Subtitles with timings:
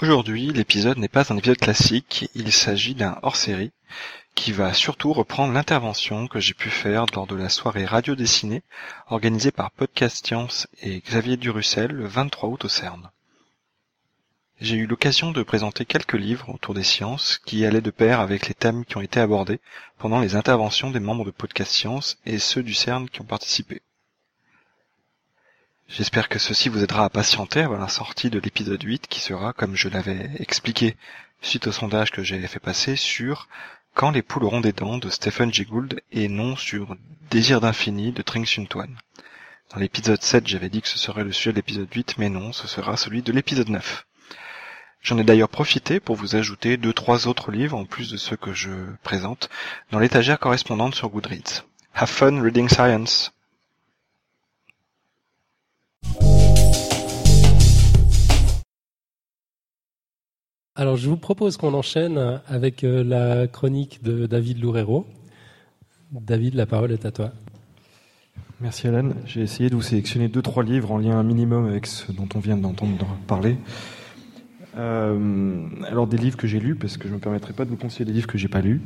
[0.00, 3.72] Aujourd'hui, l'épisode n'est pas un épisode classique, il s'agit d'un hors-série
[4.34, 8.62] qui va surtout reprendre l'intervention que j'ai pu faire lors de la soirée radio dessinée
[9.08, 13.10] organisée par Podcast Science et Xavier Durussel le 23 août au CERN.
[14.66, 18.48] J'ai eu l'occasion de présenter quelques livres autour des sciences qui allaient de pair avec
[18.48, 19.60] les thèmes qui ont été abordés
[19.96, 23.80] pendant les interventions des membres de Podcast Science et ceux du CERN qui ont participé.
[25.86, 29.52] J'espère que ceci vous aidera à patienter avant la sortie de l'épisode 8 qui sera,
[29.52, 30.96] comme je l'avais expliqué
[31.40, 33.46] suite au sondage que j'ai fait passer, sur
[33.94, 36.96] Quand les poules auront des dents de Stephen Jay Gould et non sur
[37.30, 38.98] Désir d'infini de Tring Sun Tuan.
[39.70, 42.52] Dans l'épisode 7, j'avais dit que ce serait le sujet de l'épisode 8, mais non,
[42.52, 44.04] ce sera celui de l'épisode 9.
[45.06, 48.34] J'en ai d'ailleurs profité pour vous ajouter deux trois autres livres en plus de ceux
[48.34, 48.70] que je
[49.04, 49.48] présente
[49.92, 51.62] dans l'étagère correspondante sur Goodreads.
[51.94, 53.32] Have fun reading science!
[60.74, 65.06] Alors, je vous propose qu'on enchaîne avec euh, la chronique de David Loureiro.
[66.10, 67.30] David, la parole est à toi.
[68.60, 69.10] Merci Alan.
[69.24, 72.28] J'ai essayé de vous sélectionner deux trois livres en lien un minimum avec ce dont
[72.34, 73.56] on vient d'entendre parler.
[74.76, 77.70] Euh, alors des livres que j'ai lus parce que je ne me permettrai pas de
[77.70, 78.82] vous conseiller des livres que j'ai pas lus.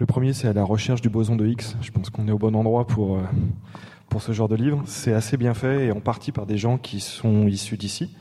[0.00, 1.76] Le premier c'est à la recherche du boson de Higgs.
[1.82, 3.22] Je pense qu'on est au bon endroit pour euh,
[4.08, 4.82] pour ce genre de livre.
[4.86, 8.14] C'est assez bien fait et en partie par des gens qui sont issus d'ici.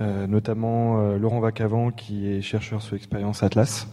[0.00, 3.88] Euh, notamment Laurent Vacavant qui est chercheur sur l'expérience Atlas.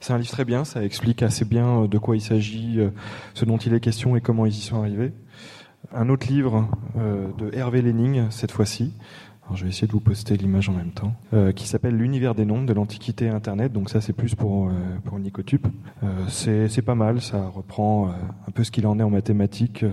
[0.00, 2.78] C'est un livre très bien, ça explique assez bien de quoi il s'agit,
[3.34, 5.10] ce dont il est question et comment ils y sont arrivés.
[5.92, 8.92] Un autre livre de Hervé Lenning, cette fois-ci,
[9.48, 11.14] alors je vais essayer de vous poster l'image en même temps,
[11.56, 13.72] qui s'appelle L'univers des nombres de l'Antiquité Internet.
[13.72, 14.70] Donc ça c'est plus pour
[15.04, 15.66] pour Nicotube.
[16.28, 18.10] c'est pas mal, ça reprend
[18.46, 19.84] un peu ce qu'il en est en mathématiques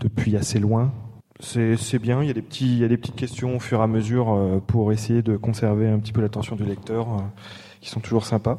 [0.00, 0.92] depuis assez loin.
[1.40, 3.80] C'est bien, il y, a des petits, il y a des petites questions au fur
[3.80, 7.20] et à mesure euh, pour essayer de conserver un petit peu l'attention du lecteur, euh,
[7.80, 8.58] qui sont toujours sympas.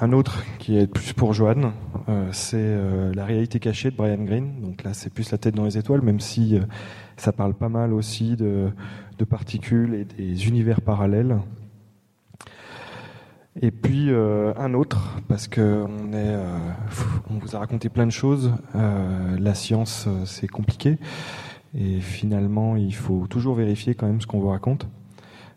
[0.00, 1.72] Un autre qui est plus pour Joanne,
[2.08, 2.76] euh, c'est
[3.14, 4.60] La réalité cachée de Brian Greene.
[4.62, 6.58] Donc là, c'est plus la tête dans les étoiles, même si
[7.16, 8.70] ça parle pas mal aussi de,
[9.28, 11.38] particules et des univers parallèles.
[13.60, 15.84] Et puis un autre, parce que
[17.28, 18.52] on vous a raconté plein de choses.
[18.74, 20.98] la science, c'est compliqué.
[21.74, 24.88] Et finalement, il faut toujours vérifier quand même ce qu'on vous raconte.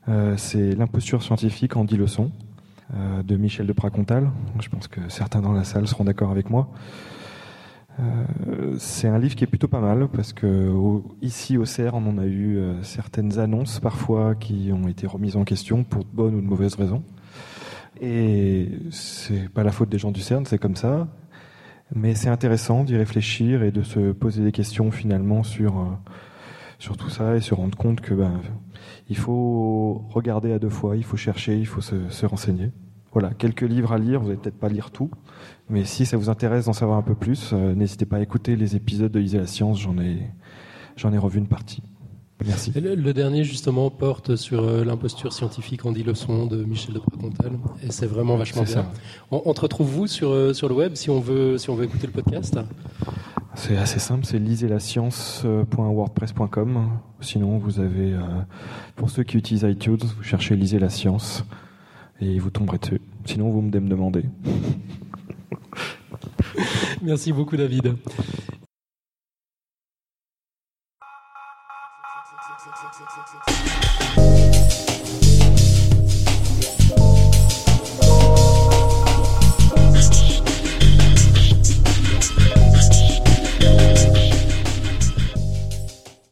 [0.10, 2.51] Euh, c'est L'imposture scientifique en 10 leçons euh,
[3.24, 4.30] de Michel de Pracontal.
[4.60, 6.70] Je pense que certains dans la salle seront d'accord avec moi.
[8.00, 10.74] Euh, c'est un livre qui est plutôt pas mal parce que
[11.22, 15.84] ici au CERN, on a eu certaines annonces parfois qui ont été remises en question
[15.84, 17.04] pour de bonnes ou de mauvaises raisons.
[18.02, 21.08] Et c'est pas la faute des gens du CERN, c'est comme ça.
[21.94, 25.86] Mais c'est intéressant d'y réfléchir et de se poser des questions finalement sur, euh,
[26.82, 28.42] sur tout ça et se rendre compte que ben,
[29.08, 32.72] il faut regarder à deux fois, il faut chercher, il faut se, se renseigner.
[33.14, 35.12] Voilà, quelques livres à lire, vous n'allez peut-être pas lire tout,
[35.70, 38.56] mais si ça vous intéresse d'en savoir un peu plus, euh, n'hésitez pas à écouter
[38.56, 40.22] les épisodes de Lisez la science, j'en ai,
[40.96, 41.84] j'en ai revu une partie.
[42.44, 42.72] Merci.
[42.72, 47.52] Le, dernier, justement, porte sur euh, l'imposture scientifique en 10 leçons de Michel de Pracontal.
[47.84, 48.88] Et c'est vraiment vachement bien.
[49.30, 51.86] On, te retrouve vous sur, euh, sur le web si on, veut, si on veut
[51.86, 52.58] écouter le podcast?
[53.54, 56.90] C'est assez simple, c'est lisez-la-science.wordpress.com.
[57.20, 58.22] Sinon, vous avez, euh,
[58.96, 61.44] pour ceux qui utilisent iTunes, vous cherchez Lisez la science
[62.22, 63.02] et vous tomberez dessus.
[63.26, 64.24] Sinon, vous me demandez.
[67.02, 67.98] Merci beaucoup, David.